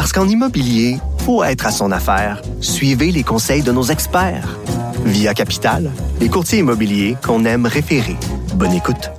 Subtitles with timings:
[0.00, 0.96] Parce qu'en immobilier,
[1.26, 2.40] faut être à son affaire.
[2.62, 4.56] Suivez les conseils de nos experts.
[5.04, 8.16] Via Capital, les courtiers immobiliers qu'on aime référer.
[8.54, 9.10] Bonne écoute.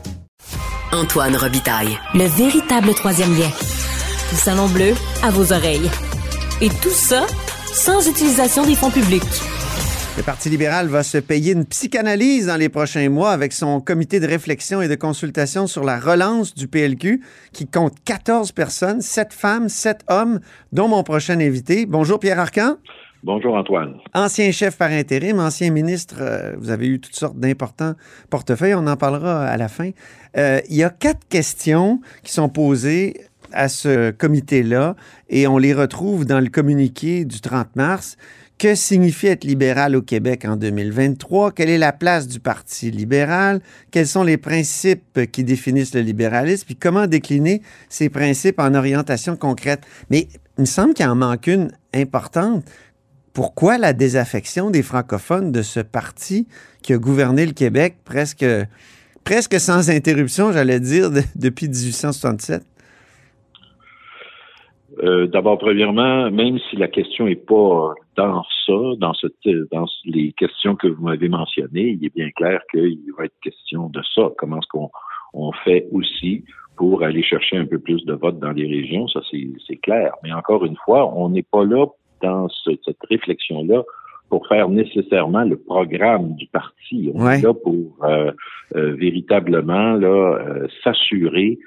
[0.92, 3.52] Antoine Robitaille, le véritable troisième lien.
[4.32, 5.92] Le Salon Bleu à vos oreilles.
[6.62, 7.28] Et tout ça
[7.72, 9.22] sans utilisation des fonds publics.
[10.18, 14.20] Le Parti libéral va se payer une psychanalyse dans les prochains mois avec son comité
[14.20, 17.22] de réflexion et de consultation sur la relance du PLQ
[17.54, 20.42] qui compte 14 personnes, 7 femmes, 7 hommes,
[20.74, 21.86] dont mon prochain invité.
[21.86, 22.76] Bonjour Pierre Arcan.
[23.24, 24.00] Bonjour Antoine.
[24.14, 27.94] Ancien chef par intérim, ancien ministre, euh, vous avez eu toutes sortes d'importants
[28.30, 29.92] portefeuilles, on en parlera à la fin.
[30.38, 33.22] Euh, il y a quatre questions qui sont posées
[33.54, 34.96] à ce comité-là
[35.30, 38.18] et on les retrouve dans le communiqué du 30 mars.
[38.58, 41.52] Que signifie être libéral au Québec en 2023?
[41.52, 43.60] Quelle est la place du Parti libéral?
[43.90, 46.66] Quels sont les principes qui définissent le libéralisme?
[46.66, 49.82] Puis comment décliner ces principes en orientation concrète?
[50.12, 50.28] Mais
[50.60, 52.64] il me semble qu'il en manque une importante
[53.34, 56.48] pourquoi la désaffection des francophones de ce parti
[56.82, 58.46] qui a gouverné le Québec presque,
[59.24, 62.64] presque sans interruption, j'allais dire, depuis 1867?
[65.00, 69.28] Euh, D'abord, premièrement, même si la question n'est pas dans ça, dans, ce,
[69.72, 73.90] dans les questions que vous m'avez mentionnées, il est bien clair qu'il va être question
[73.90, 74.30] de ça.
[74.38, 74.90] Comment est-ce qu'on
[75.34, 76.44] on fait aussi
[76.76, 80.14] pour aller chercher un peu plus de votes dans les régions, ça c'est clair.
[80.24, 81.86] Mais encore une fois, on n'est pas là
[82.22, 83.84] dans cette réflexion-là
[84.30, 87.12] pour faire nécessairement le programme du parti.
[87.14, 88.32] On est là pour euh,
[88.76, 91.60] euh, véritablement là euh, s'assurer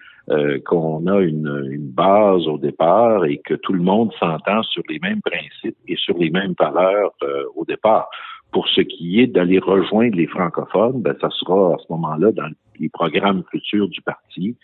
[0.65, 5.21] qu'on a une, base au départ et que tout le monde s'entend sur les mêmes
[5.21, 7.15] principes et sur les mêmes valeurs
[7.55, 8.09] au départ.
[8.53, 12.49] Pour ce qui est d'aller rejoindre les francophones, ben, ça sera à ce moment-là dans
[12.79, 14.57] les programmes futurs du parti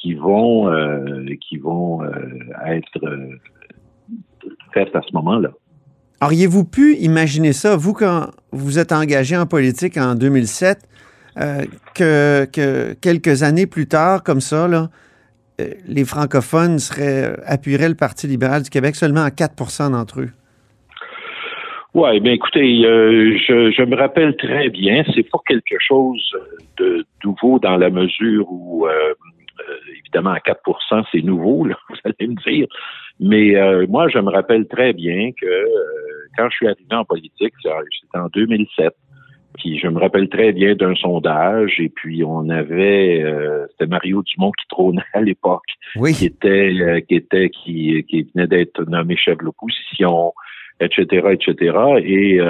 [0.00, 0.70] qui vont
[1.40, 2.02] qui vont
[2.66, 3.00] être
[4.76, 5.50] à ce moment-là.
[6.22, 10.78] Auriez-vous pu imaginer ça, vous, quand vous êtes engagé en politique en 2007,
[11.38, 14.88] euh, que, quelques années plus tard, comme ça, là,
[15.60, 20.30] euh, les francophones seraient, appuieraient le Parti libéral du Québec seulement à 4% d'entre eux?
[21.94, 26.22] Oui, bien écoutez, euh, je, me rappelle très bien, c'est pas quelque chose
[26.78, 28.86] de nouveau dans la mesure où,
[29.98, 32.66] évidemment, à 4% c'est nouveau, vous allez me dire,
[33.20, 35.68] mais euh, moi, je me rappelle très bien que euh,
[36.36, 38.94] quand je suis arrivé en politique, c'était en 2007,
[39.56, 44.22] puis je me rappelle très bien d'un sondage, et puis on avait, euh, c'était Mario
[44.22, 45.64] Dumont qui trônait à l'époque,
[45.94, 50.32] qui était, qui était, qui, qui venait d'être nommé chef de l'opposition,
[50.80, 51.78] etc., etc.
[52.04, 52.40] Et,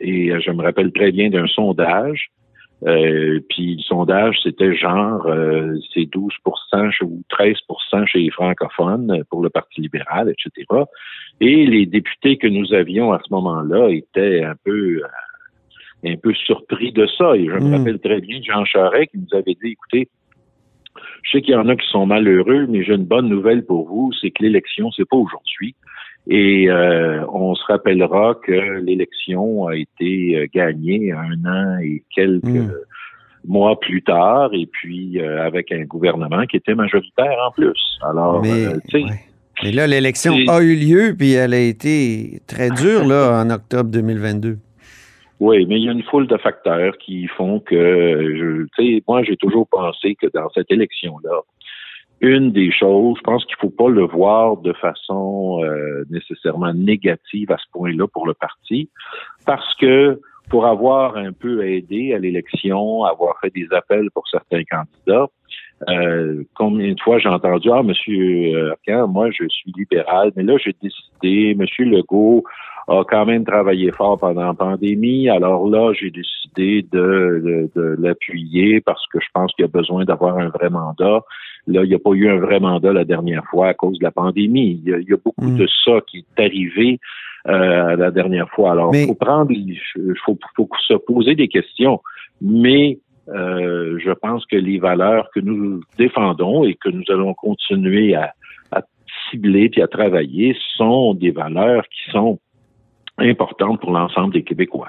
[0.00, 2.30] et je me rappelle très bien d'un sondage
[2.86, 9.42] euh, puis le sondage, c'était genre euh, c'est 12% ou 13% chez les francophones pour
[9.42, 10.66] le Parti libéral, etc.
[11.40, 15.06] Et les députés que nous avions à ce moment-là étaient un peu euh,
[16.12, 17.36] un peu surpris de ça.
[17.36, 17.74] Et je me hmm.
[17.74, 20.08] rappelle très bien Jean Charest qui nous avait dit, écoutez,
[21.22, 23.88] je sais qu'il y en a qui sont malheureux, mais j'ai une bonne nouvelle pour
[23.88, 25.74] vous, c'est que l'élection, c'est pas aujourd'hui.
[26.26, 32.44] Et euh, on se rappellera que l'élection a été euh, gagnée un an et quelques
[32.44, 32.72] hmm.
[33.46, 37.98] mois plus tard, et puis euh, avec un gouvernement qui était majoritaire en plus.
[38.02, 38.68] Alors, mais,
[39.62, 43.90] mais là, l'élection a eu lieu, puis elle a été très dure là en octobre
[43.90, 44.58] 2022.
[45.46, 49.22] Oui, mais il y a une foule de facteurs qui font que, tu sais, moi,
[49.24, 51.42] j'ai toujours pensé que dans cette élection-là,
[52.22, 56.72] une des choses, je pense qu'il ne faut pas le voir de façon euh, nécessairement
[56.72, 58.88] négative à ce point-là pour le parti,
[59.44, 60.18] parce que
[60.48, 65.26] pour avoir un peu aidé à l'élection, avoir fait des appels pour certains candidats,
[65.90, 70.56] euh, combien de fois j'ai entendu Ah, Monsieur Arcan, moi je suis libéral, mais là
[70.56, 72.44] j'ai décidé, Monsieur Legault
[72.88, 78.80] a quand même travaillé fort pendant la pandémie, alors là j'ai décidé de, de l'appuyer
[78.80, 81.22] parce que je pense qu'il y a besoin d'avoir un vrai mandat.
[81.66, 84.04] Là, il n'y a pas eu un vrai mandat la dernière fois à cause de
[84.04, 84.82] la pandémie.
[84.84, 85.56] Il y a, beaucoup hmm.
[85.56, 87.00] de ça qui est arrivé
[87.48, 88.72] euh, la dernière fois.
[88.72, 89.78] Alors, il faut prendre, il
[90.24, 92.00] faut, faut, se poser des questions,
[92.40, 92.98] mais
[93.28, 98.34] euh, je pense que les valeurs que nous défendons et que nous allons continuer à,
[99.30, 102.40] cibler puis à travailler sont des valeurs qui sont
[103.18, 104.88] importantes pour l'ensemble des Québécois.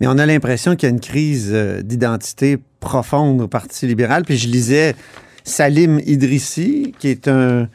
[0.00, 4.24] Mais on a l'impression qu'il y a une crise euh, d'identité profonde au Parti libéral.
[4.24, 4.94] Puis je lisais
[5.44, 7.68] Salim Idrissi, qui est un,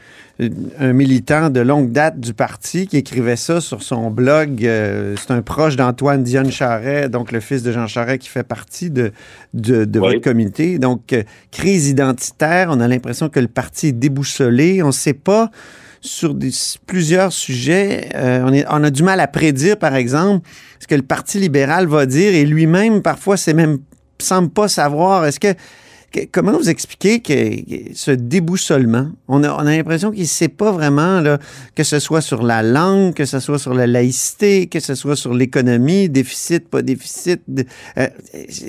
[0.79, 4.63] un militant de longue date du parti, qui écrivait ça sur son blog.
[4.65, 8.43] Euh, c'est un proche d'Antoine Dionne Charret, donc le fils de Jean Charret, qui fait
[8.43, 9.11] partie de,
[9.53, 10.77] de, votre comité.
[10.77, 14.83] Donc, euh, crise identitaire, on a l'impression que le parti est déboussolé.
[14.83, 15.49] On ne sait pas
[16.01, 16.35] sur
[16.85, 18.09] plusieurs sujets.
[18.15, 20.47] Euh, on, a du mal à prédire, par exemple,
[20.79, 23.79] ce que le Parti libéral va dire et lui-même, parfois, c'est même
[24.19, 25.25] semble pas savoir.
[25.25, 25.53] Est-ce que
[26.31, 29.09] comment vous expliquez que, ce déboussolement?
[29.27, 31.39] On a, on a l'impression qu'il ne sait pas vraiment, là,
[31.75, 35.15] que ce soit sur la langue, que ce soit sur la laïcité, que ce soit
[35.15, 37.41] sur l'économie, déficit, pas déficit.
[37.97, 38.07] Euh,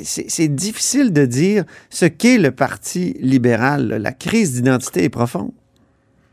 [0.04, 3.98] c'est difficile de dire ce qu'est le Parti libéral.
[4.00, 5.52] La crise d'identité est profonde.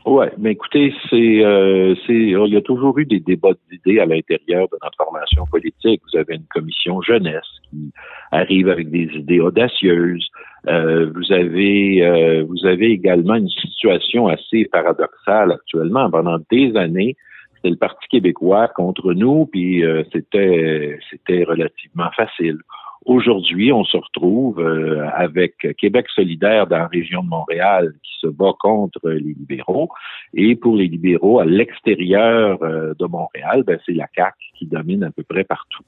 [0.08, 4.06] Oui, mais écoutez, c'est, euh, c'est, il y a toujours eu des débats d'idées à
[4.06, 6.00] l'intérieur de notre formation politique.
[6.12, 7.90] Vous avez une commission jeunesse qui
[8.30, 10.30] arrive avec des idées audacieuses.
[10.68, 16.08] Euh, vous avez, euh, vous avez également une situation assez paradoxale actuellement.
[16.08, 17.16] Pendant des années,
[17.56, 22.58] c'était le Parti québécois contre nous, puis euh, c'était, c'était relativement facile.
[23.06, 28.26] Aujourd'hui, on se retrouve euh, avec Québec solidaire dans la région de Montréal qui se
[28.26, 29.88] bat contre les libéraux.
[30.34, 35.04] Et pour les libéraux, à l'extérieur euh, de Montréal, ben, c'est la CAQ qui domine
[35.04, 35.84] à peu près partout.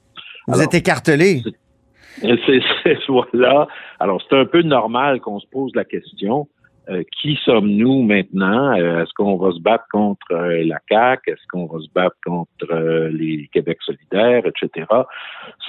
[0.47, 1.41] Vous êtes écartelé.
[2.21, 3.67] C'est voilà.
[3.99, 6.47] Alors, c'est un peu normal qu'on se pose la question
[6.89, 8.75] euh, qui sommes-nous maintenant?
[8.75, 11.31] Euh, est-ce qu'on va se battre contre euh, la CAQ?
[11.31, 14.87] Est-ce qu'on va se battre contre les Québec solidaires, etc.?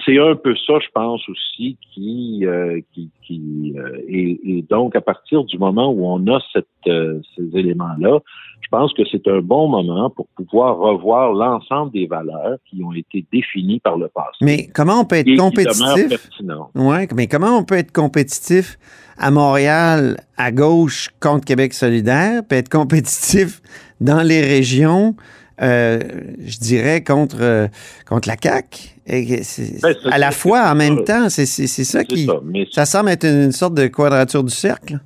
[0.05, 2.45] C'est un peu ça, je pense aussi, qui,
[2.93, 3.75] qui, qui
[4.09, 8.21] et, donc à partir du moment où on a cette, ces éléments-là,
[8.61, 12.93] je pense que c'est un bon moment pour pouvoir revoir l'ensemble des valeurs qui ont
[12.93, 14.39] été définies par le passé.
[14.43, 16.31] Mais comment on peut être compétitif?
[16.75, 18.79] Ouais, mais comment on peut être compétitif
[19.21, 23.61] à Montréal à gauche contre Québec solidaire, puis être compétitif
[24.01, 25.15] dans les régions,
[25.61, 25.99] euh,
[26.39, 27.69] je dirais, contre, euh,
[28.09, 28.97] contre la CAQ.
[29.07, 32.29] Ben, à la fois, en même temps, c'est ça qui...
[32.71, 35.01] Ça, semble être une, sorte de quadrature du cercle.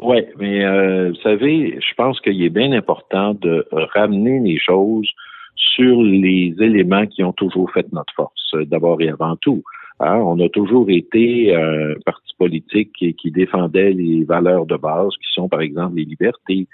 [0.00, 5.08] Oui, mais euh, vous savez, je pense qu'il est bien important de ramener les choses
[5.56, 9.62] sur les éléments qui ont toujours fait notre force, d'abord et avant tout.
[9.98, 15.08] Hein, on a toujours été un parti politique qui, qui, défendait les valeurs de base,
[15.22, 16.68] qui sont par exemple les libertés,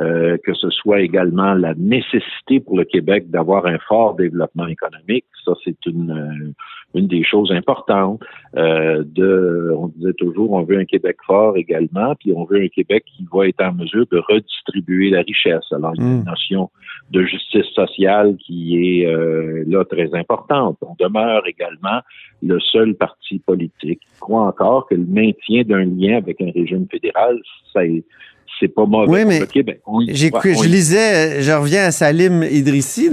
[0.00, 5.24] euh, que ce soit également la nécessité pour le Québec d'avoir un fort développement économique.
[5.44, 6.52] Ça, c'est une, euh,
[6.94, 8.20] une des choses importantes.
[8.56, 12.68] Euh, de, on disait toujours, on veut un Québec fort également, puis on veut un
[12.68, 15.64] Québec qui va être en mesure de redistribuer la richesse.
[15.72, 16.24] Alors, il y a une mm.
[16.24, 16.70] notion
[17.10, 20.78] de justice sociale qui est euh, là très importante.
[20.82, 22.00] On demeure également
[22.42, 26.86] le seul parti politique qui croit encore que le maintien d'un lien avec un régime
[26.90, 27.38] fédéral,
[27.74, 29.80] c'est pas mauvais pour le Québec.
[29.86, 33.10] je lisais, je reviens à Salim Idrissi,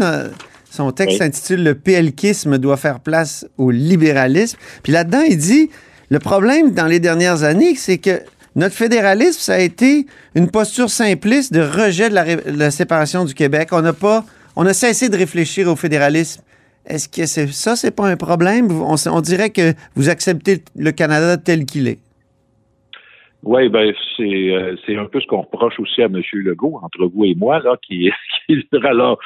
[0.71, 4.57] son texte s'intitule Le PLQisme doit faire place au libéralisme.
[4.81, 5.69] Puis là-dedans, il dit
[6.09, 8.21] le problème dans les dernières années, c'est que
[8.56, 13.33] notre fédéralisme, ça a été une posture simpliste de rejet de la, la séparation du
[13.33, 13.69] Québec.
[13.71, 14.25] On n'a pas,
[14.56, 16.42] on a cessé de réfléchir au fédéralisme.
[16.85, 18.71] Est-ce que c'est, ça, c'est pas un problème?
[18.81, 21.99] On, dirait que vous acceptez le Canada tel qu'il est.
[23.44, 26.21] Oui, ben c'est euh, c'est un peu ce qu'on reproche aussi à M.
[26.33, 28.12] Legault, entre vous et moi, là, qui,
[28.48, 29.19] qui alors,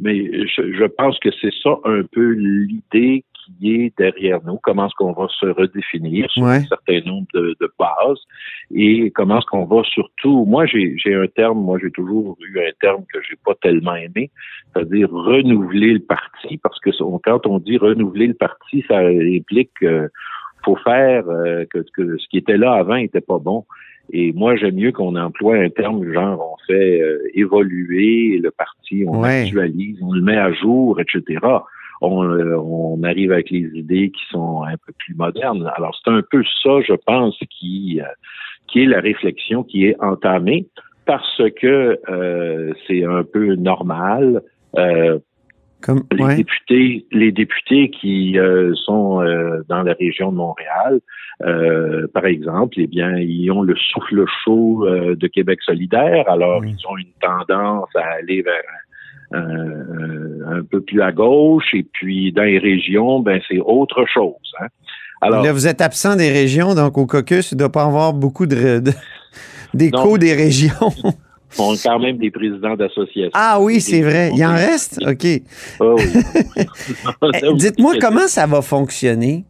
[0.00, 3.24] mais je, je pense que c'est ça un peu l'idée
[3.58, 7.56] qui est derrière nous, comment est-ce qu'on va se redéfinir sur un certain nombre de,
[7.78, 8.18] bases
[8.74, 12.60] et comment est-ce qu'on va surtout, moi j'ai, j'ai un terme, moi j'ai toujours eu
[12.60, 14.30] un terme que j'ai pas tellement aimé,
[14.72, 16.90] c'est-à-dire renouveler le parti, parce que
[17.22, 20.08] quand on dit renouveler le parti, ça implique qu'il
[20.64, 21.84] faut faire euh, que,
[22.18, 23.64] ce qui était là avant n'était pas bon.
[24.12, 29.04] Et moi, j'aime mieux qu'on emploie un terme genre on fait euh, évoluer le parti,
[29.06, 31.38] on actualise, on le met à jour, etc.
[32.02, 35.70] Euh, on, arrive avec les idées qui sont un peu plus modernes.
[35.76, 38.06] Alors, c'est un peu ça, je pense, qui, euh,
[38.68, 40.66] qui est la réflexion qui est entamée
[41.06, 44.42] parce que euh, c'est un peu normal.
[45.82, 48.36] Comme, les députés, les députés qui
[48.84, 49.22] sont
[49.68, 51.00] dans la région de Montréal,
[52.12, 56.28] par exemple, eh bien, ils ont le souffle chaud de Québec solidaire.
[56.28, 58.62] Alors, ils ont une tendance à aller vers
[59.32, 64.34] euh, un peu plus à gauche, et puis dans les régions, ben c'est autre chose.
[64.60, 64.66] Hein.
[65.20, 68.12] Alors, là, vous êtes absent des régions, donc au caucus, il ne doit pas avoir
[68.12, 68.82] beaucoup de,
[69.72, 70.90] d'écho des régions.
[71.58, 73.30] On a quand même des présidents d'associations.
[73.34, 74.30] Ah oui, c'est vrai.
[74.34, 75.00] Il en reste?
[75.06, 75.26] OK.
[75.80, 76.04] Ah oui.
[77.42, 79.44] Eh, Dites-moi comment ça va fonctionner,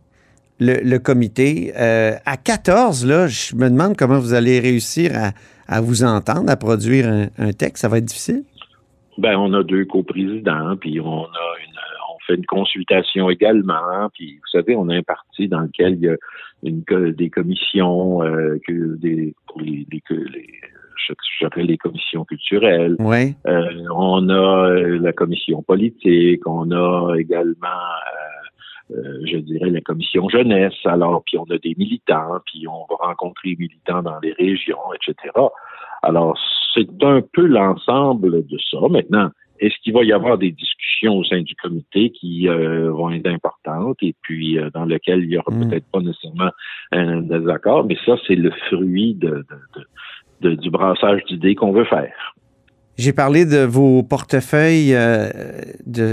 [0.59, 1.73] le, le comité?
[1.77, 5.33] Euh, à 14, là, je me demande comment vous allez réussir à,
[5.69, 7.83] à vous entendre, à produire un, un, texte.
[7.83, 8.45] Ça va être difficile?
[9.19, 11.81] Ben, on a deux coprésidents, puis on a une
[12.11, 16.01] on fait une consultation également, puis vous savez, on a un parti dans lequel il
[16.01, 16.17] y a
[16.63, 20.61] une, des commissions euh, que des pour les, les, les
[21.41, 22.97] j'appelle les commissions culturelles.
[23.47, 23.63] Euh,
[23.95, 27.69] on a euh, la commission politique, on a également,
[28.93, 30.75] euh, je dirais, la commission jeunesse.
[30.85, 34.79] Alors, puis on a des militants, puis on va rencontrer les militants dans les régions,
[34.95, 35.33] etc.
[36.03, 36.39] Alors,
[36.75, 38.79] c'est un peu l'ensemble de ça.
[38.91, 43.11] Maintenant, est-ce qu'il va y avoir des discussions au sein du comité qui euh, vont
[43.11, 45.69] être importantes et puis euh, dans lesquelles il y aura Mm.
[45.69, 46.51] peut-être pas nécessairement
[46.93, 49.37] un désaccord, mais ça, c'est le fruit de, de-
[49.77, 49.87] de-
[50.41, 52.13] du brassage d'idées qu'on veut faire.
[53.01, 55.31] J'ai parlé de vos portefeuilles euh,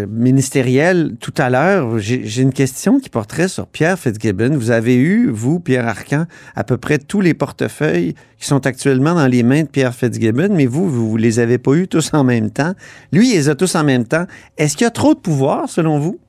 [0.10, 2.00] ministériels tout à l'heure.
[2.00, 4.51] J'ai une question qui porterait sur Pierre Fitzgibbon.
[4.55, 9.15] Vous avez eu, vous, Pierre Arcan, à peu près tous les portefeuilles qui sont actuellement
[9.15, 12.24] dans les mains de Pierre Fitzgibbon, mais vous, vous les avez pas eu tous en
[12.24, 12.72] même temps.
[13.12, 14.25] Lui, il les a tous en même temps.
[14.57, 16.22] Est-ce qu'il y a trop de pouvoir, selon vous?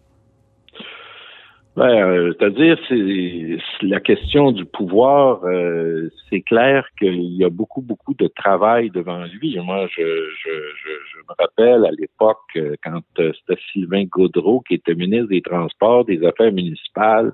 [1.78, 5.44] Ben, euh, C'est-à-dire, c'est la question du pouvoir.
[5.44, 9.56] euh, c'est clair qu'il y a beaucoup, beaucoup de travail devant lui.
[9.60, 15.40] Moi, je, me rappelle à l'époque, euh, quand c'était Sylvain Gaudreau qui était ministre des
[15.40, 17.32] Transports, des Affaires municipales.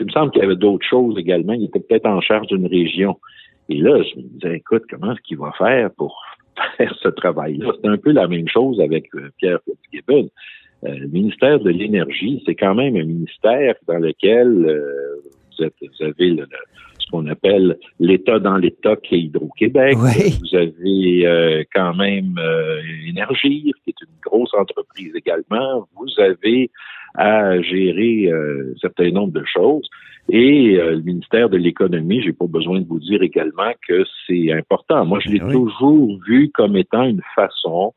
[0.00, 1.52] Il me semble qu'il y avait d'autres choses également.
[1.52, 3.18] Il était peut-être en charge d'une région.
[3.68, 6.22] Et là, je me disais, écoute, comment est-ce qu'il va faire pour
[6.78, 7.72] faire ce travail-là?
[7.82, 10.30] C'est un peu la même chose avec Pierre Fitzgibbon.
[10.86, 15.16] Euh, le ministère de l'Énergie, c'est quand même un ministère dans lequel euh,
[15.58, 16.48] vous, êtes- vous avez le- le-
[16.98, 19.96] ce qu'on appelle l'État dans l'État qui est Hydro-Québec.
[19.98, 20.34] Oui.
[20.40, 25.86] Vous avez euh, quand même euh, Énergie, qui est une grosse entreprise également.
[25.96, 26.70] Vous avez
[27.16, 29.88] à gérer euh, un certain nombre de choses.
[30.30, 34.50] Et euh, le ministère de l'Économie, j'ai pas besoin de vous dire également que c'est
[34.52, 35.04] important.
[35.04, 35.52] Moi, je l'ai Oui.
[35.52, 37.92] toujours vu comme étant une façon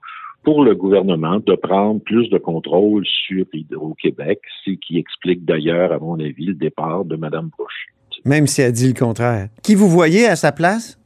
[0.47, 5.99] pour le gouvernement de prendre plus de contrôle sur Hydro-Québec, ce qui explique d'ailleurs, à
[5.99, 7.87] mon avis, le départ de Mme Bush.
[8.23, 9.49] Même si elle dit le contraire.
[9.61, 10.97] Qui vous voyez à sa place?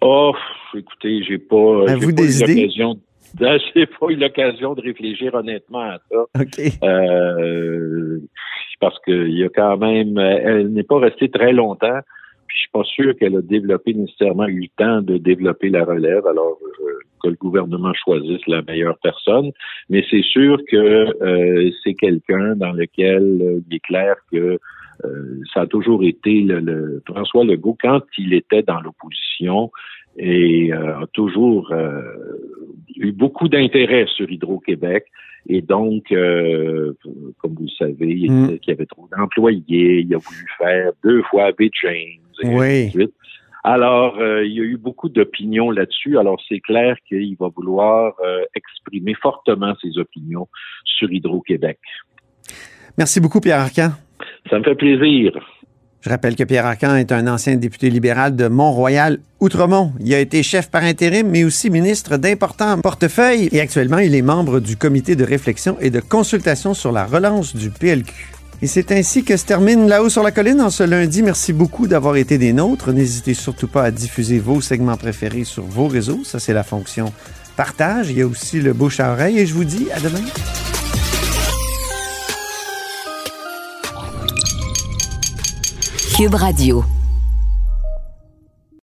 [0.00, 0.32] Oh,
[0.76, 2.96] écoutez, j'ai pas, j'ai pas eu l'occasion,
[3.72, 6.40] j'ai pas eu l'occasion de réfléchir honnêtement à ça.
[6.40, 6.60] OK.
[6.82, 8.18] Euh,
[8.80, 12.00] parce qu'il y a quand même, elle n'est pas restée très longtemps.
[12.52, 15.84] Puis je suis pas sûr qu'elle a développé nécessairement eu le temps de développer la
[15.84, 16.26] relève.
[16.26, 19.52] Alors euh, que le gouvernement choisisse la meilleure personne,
[19.88, 24.58] mais c'est sûr que euh, c'est quelqu'un dans lequel euh, il est clair que
[25.52, 29.70] ça a toujours été le, le- François Legault quand il était dans l'opposition
[30.16, 32.02] et euh, a toujours euh,
[32.96, 35.04] eu beaucoup d'intérêt sur Hydro-Québec.
[35.48, 36.92] Et donc, euh,
[37.38, 38.44] comme vous le savez, il Mm.
[38.46, 42.46] disait qu'il y avait trop d'employés, il a voulu faire deux fois Abbé James, et
[42.48, 42.66] Oui.
[42.66, 43.14] ainsi de suite.
[43.64, 46.18] Alors, euh, il y a eu beaucoup d'opinions là-dessus.
[46.18, 50.48] Alors, c'est clair qu'il va vouloir euh, exprimer fortement ses opinions
[50.84, 51.78] sur Hydro-Québec.
[52.98, 53.90] Merci beaucoup, Pierre Arcan.
[54.50, 55.32] Ça me fait plaisir.
[56.02, 59.92] Je rappelle que Pierre Arcan est un ancien député libéral de Mont-Royal-Outremont.
[60.00, 63.48] Il a été chef par intérim, mais aussi ministre d'importants portefeuilles.
[63.52, 67.54] Et actuellement, il est membre du comité de réflexion et de consultation sur la relance
[67.54, 68.32] du PLQ.
[68.62, 71.22] Et c'est ainsi que se termine là-haut sur la colline en ce lundi.
[71.22, 72.92] Merci beaucoup d'avoir été des nôtres.
[72.92, 76.22] N'hésitez surtout pas à diffuser vos segments préférés sur vos réseaux.
[76.24, 77.12] Ça, c'est la fonction
[77.56, 78.10] partage.
[78.10, 79.38] Il y a aussi le bouche à oreille.
[79.38, 80.20] Et je vous dis à demain.
[86.14, 87.01] Cube Radio.